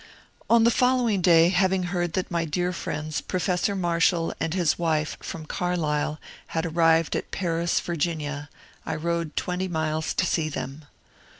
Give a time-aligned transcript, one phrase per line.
[0.49, 5.15] On the following day, having heard that my dear friends Professor Marshall and his wife,
[5.19, 8.45] from Carlisle, had arrived at Paris, Ya.,
[8.83, 10.85] I rode twenty miles to see them.